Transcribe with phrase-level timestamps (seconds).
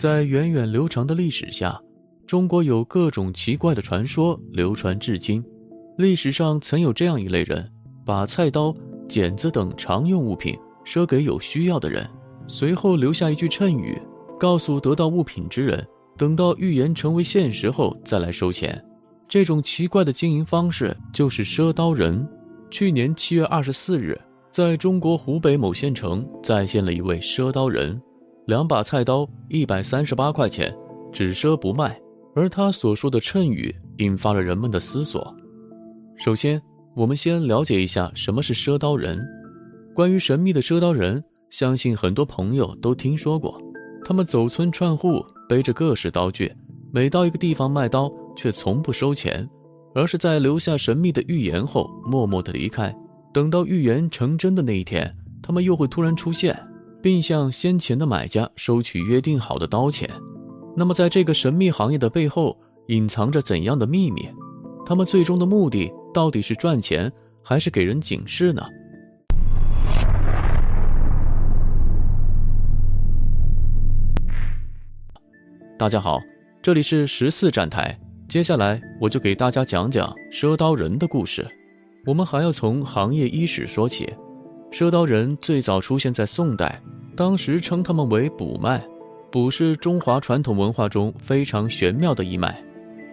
[0.00, 1.78] 在源远流长的历史下，
[2.26, 5.44] 中国有各种奇怪的传说流传至今。
[5.98, 7.70] 历史上曾有这样一类人，
[8.02, 8.74] 把菜刀、
[9.06, 12.08] 剪子等常用物品赊给有需要的人，
[12.48, 14.00] 随后留下一句谶语，
[14.38, 15.86] 告诉得到物品之人，
[16.16, 18.82] 等到预言成为现实后再来收钱。
[19.28, 22.26] 这种奇怪的经营方式就是赊刀人。
[22.70, 24.18] 去年七月二十四日。
[24.50, 28.00] 在中国湖北某县城再现了一位赊刀人，
[28.50, 30.76] 两把菜刀一百三十八块钱，
[31.12, 31.96] 只赊不卖。
[32.34, 35.32] 而他所说的谶语引发了人们的思索。
[36.16, 36.60] 首先，
[36.96, 39.24] 我们先了解一下什么是赊刀人。
[39.94, 43.56] 关于神秘的赊刀人，相信很多朋友都听说过。
[44.04, 46.52] 他们走村串户，背着各式刀具，
[46.92, 49.48] 每到一个地方卖刀，却从不收钱，
[49.94, 52.92] 而是在留下神秘的预言后，默默的离开。
[53.32, 56.60] 等到预言成真的那一天，他们又会突然出现，
[57.02, 60.08] 并向先前的买家收取约定好的刀钱。
[60.76, 62.56] 那么，在这个神秘行业的背后，
[62.88, 64.28] 隐藏着怎样的秘密？
[64.84, 67.10] 他们最终的目的到底是赚钱，
[67.42, 68.62] 还是给人警示呢？
[75.78, 76.20] 大家好，
[76.62, 77.98] 这里是十四站台，
[78.28, 81.46] 接下来我就给大家讲讲赊刀人的故事。
[82.06, 84.12] 我们还要从行业伊始说起，
[84.70, 86.80] 赊刀人最早出现在宋代，
[87.16, 88.82] 当时称他们为卜脉。
[89.30, 92.62] 卜是中华传统文化中非常玄妙的一脉，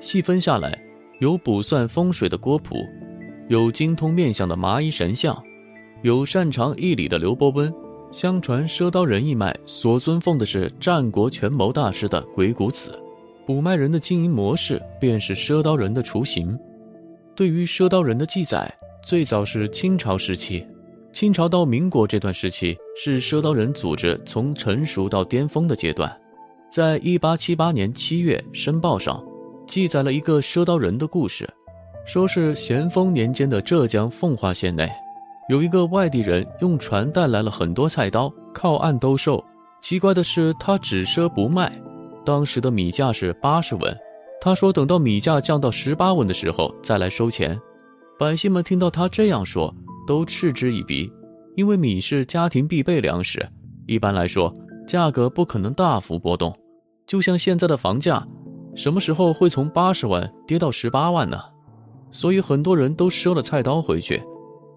[0.00, 0.78] 细分下来，
[1.20, 2.76] 有卜算风水的郭璞，
[3.48, 5.36] 有精通面相的麻衣神相，
[6.02, 7.72] 有擅长易理的刘伯温。
[8.10, 12.98] 相传赊刀人一脉所尊奉的是战国权谋大师的鬼谷子，
[13.46, 16.58] 卜脉人的经营模式便是赊刀人的雏形。
[17.34, 18.72] 对于赊刀人的记载，
[19.04, 20.66] 最早是清朝时期。
[21.18, 26.08] 清朝到民国这段时期是赊刀人组织从成熟到巅峰的阶段。
[26.70, 29.20] 在一八七八年七月，《申报》上
[29.66, 31.44] 记载了一个赊刀人的故事，
[32.06, 34.88] 说是咸丰年间的浙江奉化县内，
[35.48, 39.44] 有一个外地人用船带来了很多菜刀，靠岸兜售。
[39.82, 41.76] 奇怪的是，他只赊不卖。
[42.24, 43.92] 当时的米价是八十文。
[44.40, 47.60] 他说：“等到米价降到十八文的时候再来收钱。”
[48.16, 49.74] 百姓们听到他这样说，
[50.08, 51.12] 都嗤之以鼻，
[51.54, 53.46] 因为米是家庭必备粮食，
[53.86, 54.50] 一般来说
[54.86, 56.50] 价格不可能大幅波动。
[57.06, 58.26] 就像现在的房价，
[58.74, 61.38] 什么时候会从八十万跌到十八万呢？
[62.10, 64.22] 所以很多人都赊了菜刀回去。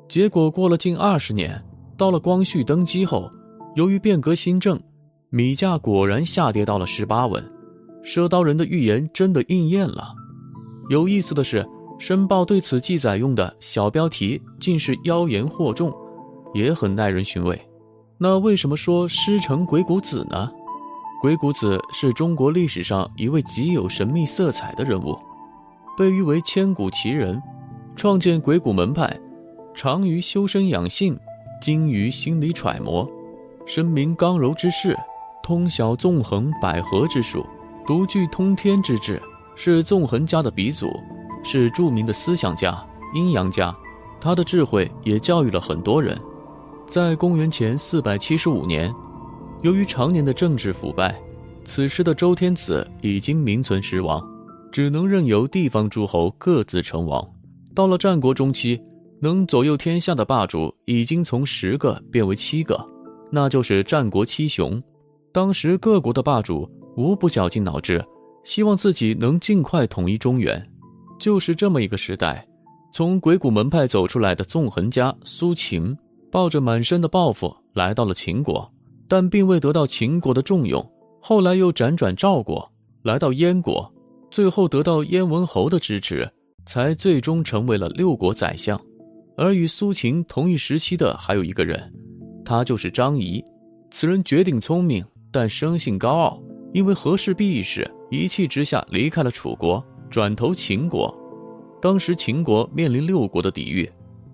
[0.09, 1.63] 结果过了近二十年，
[1.95, 3.31] 到了光绪登基后，
[3.75, 4.77] 由于变革新政，
[5.29, 7.41] 米价果然下跌到了十八文。
[8.03, 10.13] 赊刀人的预言真的应验了。
[10.89, 11.63] 有意思的是，
[12.01, 15.93] 《申报》对此记载用的小标题竟是妖言惑众，
[16.51, 17.61] 也很耐人寻味。
[18.17, 20.49] 那为什么说师承鬼谷子呢？
[21.21, 25.15] 鬼谷子是中国历史上一位极有神秘色彩的人物，
[25.95, 27.39] 被誉为千古奇人，
[27.95, 29.15] 创建鬼谷门派，
[29.75, 31.15] 长于修身养性，
[31.61, 33.07] 精于心理揣摩，
[33.67, 34.97] 深明刚柔之势，
[35.43, 37.45] 通晓纵横捭阖之术。
[37.85, 39.21] 独具通天之志，
[39.55, 40.91] 是纵横家的鼻祖，
[41.43, 43.75] 是著名的思想家、阴阳家。
[44.19, 46.19] 他的智慧也教育了很多人。
[46.87, 48.93] 在公元前四百七十五年，
[49.61, 51.19] 由于常年的政治腐败，
[51.63, 54.21] 此时的周天子已经名存实亡，
[54.71, 57.25] 只能任由地方诸侯各自称王。
[57.73, 58.79] 到了战国中期，
[59.21, 62.79] 能左右天下的霸主已经从十个变为七个，
[63.31, 64.81] 那就是战国七雄。
[65.31, 66.69] 当时各国的霸主。
[66.97, 68.03] 无不绞尽脑汁，
[68.43, 70.61] 希望自己能尽快统一中原。
[71.21, 72.43] 就是这么一个时代，
[72.91, 75.95] 从鬼谷门派走出来的纵横家苏秦，
[76.31, 78.67] 抱着满身的抱负来到了秦国，
[79.07, 80.83] 但并未得到秦国的重用。
[81.21, 82.67] 后来又辗转赵国，
[83.03, 83.93] 来到燕国，
[84.31, 86.27] 最后得到燕文侯的支持，
[86.65, 88.81] 才最终成为了六国宰相。
[89.37, 91.93] 而与苏秦同一时期的还有一个人，
[92.43, 93.43] 他就是张仪。
[93.91, 96.41] 此人绝顶聪明，但生性高傲。
[96.73, 101.13] 因为和氏璧一事，一气之下离开了楚国，转投秦国。
[101.81, 103.91] 当时秦国面临六国的抵御，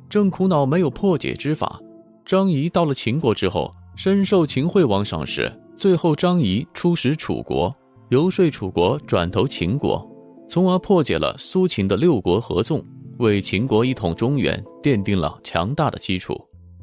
[0.09, 1.79] 正苦恼没有破解之法。
[2.25, 7.73] 张仪到了秦国之后，深受秦惠王赏识，最后张仪出使楚国，
[8.09, 10.05] 游说楚国转投秦国，
[10.49, 12.83] 从而破解了苏秦的六国合纵，
[13.19, 16.37] 为秦国一统中原奠定了强大的基础。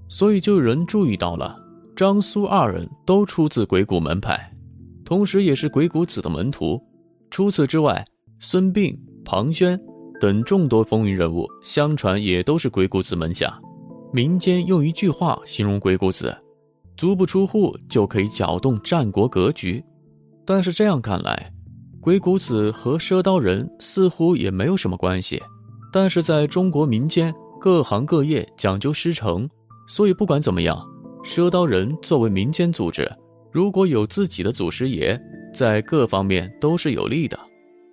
[0.08, 1.55] 所以就有人注意到了，
[1.94, 4.50] 张苏二人都出自鬼谷门派。
[5.05, 6.82] 同时，也是鬼谷子的门徒。
[7.31, 8.02] 除此之外，
[8.40, 9.78] 孙膑、庞涓
[10.25, 13.61] 等众多风云人物，相传也都是鬼谷子门下。
[14.11, 16.35] 民间用一句话形容鬼谷子
[16.97, 19.85] ：“足不出户就可以搅动战国格局。”
[20.47, 21.53] 但是这样看来，
[22.00, 25.38] 鬼谷子和赊刀人似乎也没有什么关系。
[25.93, 27.31] 但是在中国民间，
[27.61, 29.47] 各行各业讲究师承，
[29.87, 30.82] 所以不管怎么样，
[31.23, 33.06] 赊刀人作为民间组织，
[33.53, 35.21] 如果有自己的祖师爷，
[35.53, 37.38] 在各方面都是有利的。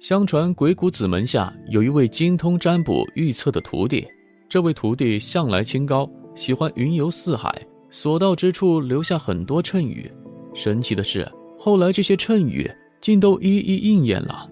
[0.01, 4.03] 相传鬼谷子门下有一位精通占卜预测的徒弟，
[4.49, 7.53] 这位徒弟向来清高，喜欢云游四海，
[7.91, 10.11] 所到之处留下很多谶语。
[10.55, 12.67] 神奇的是，后来这些谶语
[12.99, 14.49] 竟都一一应验了。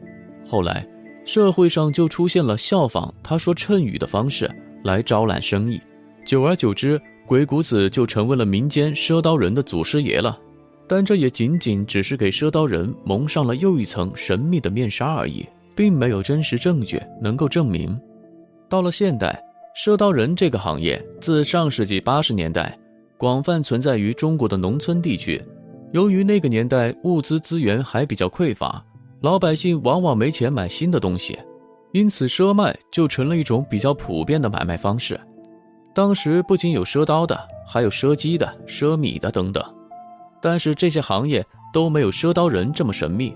[0.48, 0.88] 后来，
[1.26, 4.48] 社会上就出现了效仿他说谶语的方式
[4.84, 5.82] 来招揽生意，
[6.24, 10.40] 久而久之，鬼谷子就成为了民间赊刀人的祖师爷了。
[10.90, 17.96] 但这也仅仅只是给赊刀人蒙上了又一层神秘的面纱而已，并没有真实证据能够证明。
[18.68, 19.40] 到了现代，
[19.86, 22.76] 赊刀人这个行业自上世纪八十年代
[23.18, 25.40] 广泛存在于中国的农村地区。
[25.92, 28.84] 由于那个年代物资资源还比较匮乏，
[29.22, 31.38] 老百姓往往没钱买新的东西，
[31.94, 35.20] 因此赊卖就成了一种比较普遍的买卖方式。
[35.94, 39.64] 当时不仅有赊刀的，还有赊鸡的、赊米的等等。
[40.42, 43.36] 但是这些行业都没有赊刀人这么神秘，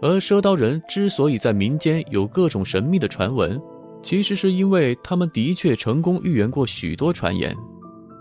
[0.00, 3.60] 而赊刀人之所以在民间有各种神秘的传闻，
[4.02, 7.56] 其实是因为他们的确成功预言过许多传言。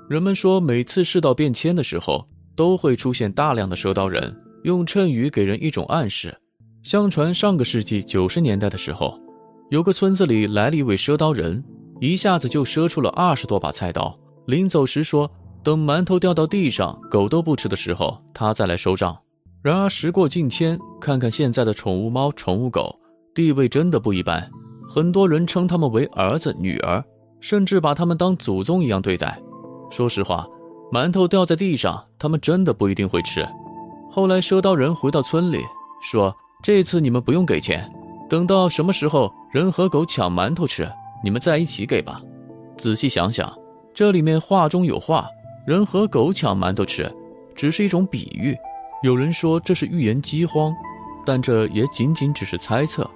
[0.09, 2.25] 人们说，每次世道变迁的时候，
[2.55, 6.35] 都会出现大量的赊刀人，用谶语给人一种暗示。
[6.83, 9.19] 相传上个世纪九十年代的时候，
[9.69, 11.63] 有个村子里来了一位赊刀人，
[11.99, 14.17] 一下子就赊出了二十多把菜刀，
[14.47, 15.29] 临走时说。
[15.63, 19.15] 等馒头掉到地上，狗都不吃的时候，他再来收账。
[19.61, 22.99] 然而时过境迁，看看现在的宠物猫、宠物狗，
[23.35, 24.49] 地位真的不一般。
[24.89, 27.03] 很多人称他们为儿子、女儿，
[27.39, 29.39] 甚至把他们当祖宗一样对待。
[29.91, 30.47] 说实话，
[30.91, 33.47] 馒头掉在地上，他们真的不一定会吃。
[34.09, 35.59] 后来赊刀人回到村里，
[36.01, 37.87] 说：“这次你们不用给钱，
[38.27, 40.91] 等到什么时候人和狗抢馒头吃，
[41.23, 42.19] 你们再一起给吧。”
[42.77, 43.53] 仔细想想，
[43.93, 45.27] 这里面话中有话。
[45.65, 47.11] 人和狗抢馒头吃，
[47.55, 48.55] 只是一种比喻。
[49.03, 50.73] 有人说这是预言饥荒，
[51.25, 53.09] 但这也仅仅只是猜测。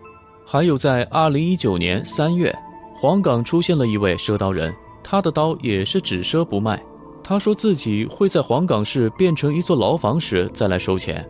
[0.46, 2.56] 还有，在二零一九年三月，
[2.96, 6.82] 黄冈出现了一位赊刀人，他的刀也是只赊不卖。
[7.24, 11.28] 他说自己会在黄冈市变成一座牢房时再来收钱。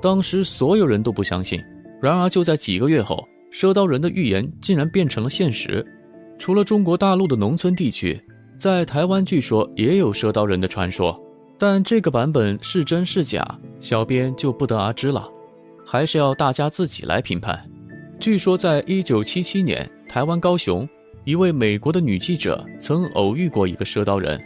[0.00, 1.60] 当时所有人都不相信，
[2.00, 5.84] 然而就在几个月后，赊刀人的预言竟然变成了现实。
[6.38, 8.20] 除了中国大陆的农村地区。
[8.58, 11.18] 在台湾，据说也有赊刀人的传说，
[11.58, 13.46] 但这个版本是真是假，
[13.80, 15.28] 小编就不得而知了，
[15.84, 17.62] 还是要大家自己来评判。
[18.18, 20.88] 据说，在一九七七年，台湾高雄
[21.24, 24.42] 一位美国的女记者曾偶遇过一个赊刀人，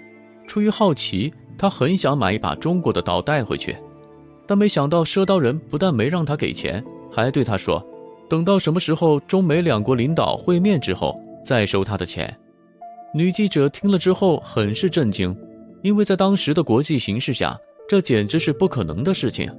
[0.49, 3.77] 出于好奇，她很想买一把中国的刀带回去，
[4.45, 7.81] 但没想到赊刀人不但没让她给钱，还对她说，
[8.29, 11.17] 等到什么时候中美两国领导会面之后
[11.47, 12.37] 再收他的钱。
[13.13, 15.37] 女记者听了之后很是震惊，
[15.83, 17.59] 因为在当时的国际形势下，
[17.89, 19.51] 这简直是不可能的事情。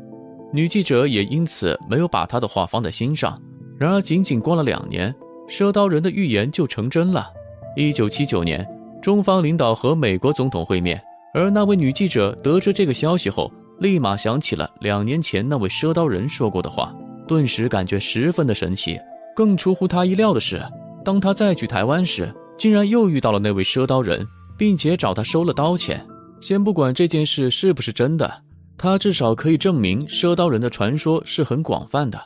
[0.54, 3.38] 女记者也因此没有把他的话放在心上。
[3.78, 5.14] 然而，仅仅过了两年，
[5.50, 7.28] 赊刀人的预言就成真了。
[7.76, 8.66] 一九七九年，
[9.02, 11.02] 中方领导和美国总统会面，
[11.34, 16.96] 而那位女记者得知这个消息后，立马想起了两年前那位赊刀人说过的话，
[17.28, 18.98] 顿时感觉十分的神奇。
[19.36, 20.62] 更出乎她意料的是，
[21.04, 24.24] 当她再去台湾时，竟然又遇到了那位赊刀人，
[24.56, 26.06] 并且找他收了刀钱。
[26.42, 28.32] 先不管这件事是不是真的，
[28.78, 32.22] 他至少可以证明赊刀人的传说是很广泛的。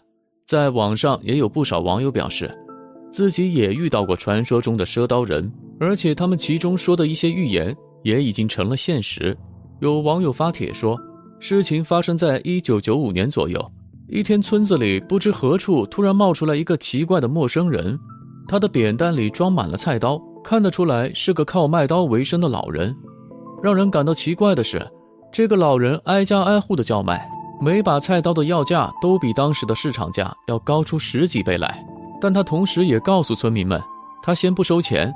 [0.45, 2.53] 在网上也有不少网友表示，
[3.13, 5.49] 自己也遇到过传说中的赊刀人，
[5.79, 7.73] 而且他们其中说的一些预言
[8.03, 9.37] 也已经成了现实。
[9.79, 10.99] 有网友发帖说，
[11.39, 13.71] 事情发生在一九九五年左右，
[14.09, 17.97] 一天村子里不知何处突然冒出来一个奇怪的陌生人。
[18.47, 22.95] 他的扁担里装满了菜刀，看得出来是个靠卖刀为生的老人。
[23.63, 24.85] 让人感到奇怪的是，
[25.31, 27.27] 这个老人挨家挨户的叫卖，
[27.59, 31.83] 每把菜刀的要价都比当时的市场价要高出十几倍来。
[32.21, 33.81] 但他同时也告诉村民们，
[34.21, 35.13] 他先不收钱，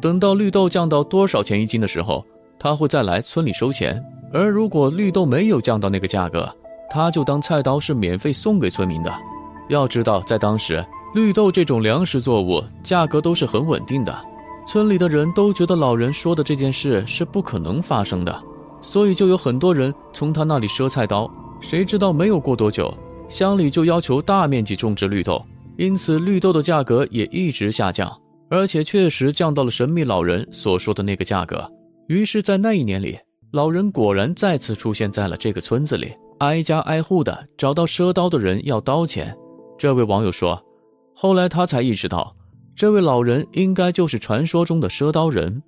[0.00, 2.24] 等到绿豆降到多少钱一斤的时候，
[2.58, 4.02] 他会再来村里收钱。
[4.32, 6.48] 而如果绿豆没有降到那个价格，
[6.90, 9.12] 他就当菜刀是免费送给村民的。
[9.68, 10.84] 要知道，在当时。
[11.16, 14.14] 绿豆这种粮食作物价格都是很稳定的，
[14.66, 18.44] 村里的人都觉得老人说的这件事是不可能发生的，
[18.82, 21.26] 所以就有很多人从他那里赊菜刀。
[21.58, 22.92] 谁知道没有过多久，
[23.30, 25.42] 乡里就要求大面积种植绿豆，
[25.78, 28.14] 因此绿豆的价格也一直下降，
[28.50, 31.66] 而且确实降到了神秘老人所说的那个价格。
[32.08, 33.18] 于是，在那一年里，
[33.52, 39.34] 老人果然再次出现在了这个村子里，挨家挨户的找到赊刀的人要刀钱。
[39.78, 40.62] 这位网友说，
[41.18, 42.30] 后来他才意识到，
[42.74, 45.62] 这位老人应该就是传说中的赊刀人。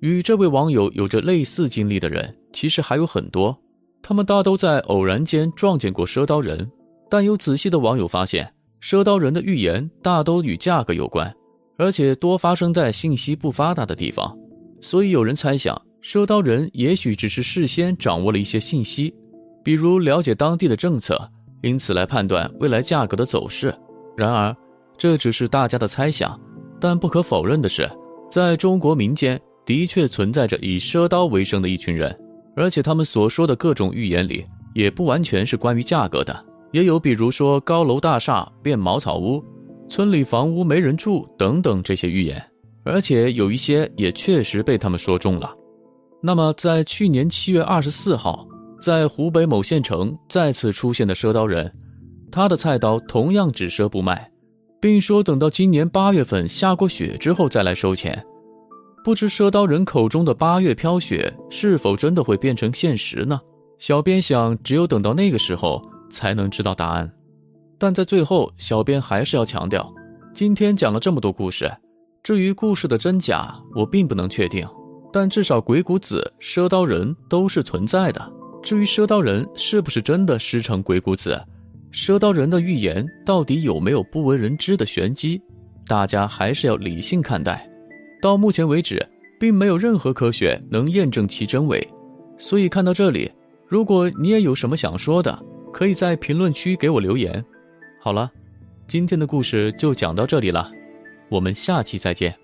[0.00, 3.56] 与这位网友有着类似经历的人，其实还有很多，
[4.02, 6.68] 他们大都在偶然间撞见过赊刀人。
[7.08, 8.52] 但有仔细的网友发现，
[8.82, 11.32] 赊刀人的预言大都与价格有关，
[11.76, 14.36] 而且多发生在信息不发达的地方。
[14.80, 19.14] 所以有人猜想，赊刀人也许只是事先掌握了一些信息，
[19.62, 21.16] 比如了解当地的政策，
[21.62, 23.72] 因此来判断未来价格的走势。
[24.16, 24.54] 然而，
[24.98, 26.38] 这只是大家的猜想。
[26.80, 27.90] 但不可否认的是，
[28.30, 32.14] 在中国民间的确存在着以赊刀为生的一群人，
[32.54, 36.44] 而且他们所说的各种预言里，也不完全是关于价格的。
[36.72, 39.42] 也有，比如说高楼大厦变茅草屋，
[39.88, 42.40] 村里房屋没人住等等这些预言，
[42.84, 45.50] 而且有一些也确实被他们说中了。
[46.22, 48.46] 那么，在去年七月二十四号，
[48.82, 51.72] 在湖北某县城再次出现的赊刀人，
[52.30, 54.30] 他的菜刀同样只赊不卖，
[54.80, 58.24] 并说等到今年八月份下过雪之后再来收钱。
[59.04, 63.40] 不知赊刀人口中的八月飘雪是否真的会变成现实呢？
[63.78, 65.82] 小编想，只有等到那个时候。
[66.10, 67.12] 才能知道答案，
[67.78, 69.92] 但在最后，小编还是要强调，
[70.32, 71.70] 今天讲了这么多故事，
[72.22, 74.66] 至于故事的真假，我并不能确定，
[75.12, 78.32] 但至少鬼谷子、赊刀人都是存在的。
[78.62, 81.38] 至于赊刀人是不是真的师承鬼谷子，
[81.92, 85.40] 赊刀人的预言到底有没有不为人知的玄机，
[85.86, 87.68] 大家还是要理性看待。
[88.20, 89.04] 到目前为止，
[89.38, 91.86] 并没有任何科学能验证其真伪，
[92.36, 93.30] 所以看到这里，
[93.66, 95.38] 如果你也有什么想说的，
[95.72, 97.42] 可以在评论区给我留言。
[98.00, 98.30] 好了，
[98.86, 100.70] 今天的故事就讲到这里了，
[101.30, 102.34] 我们下期再见。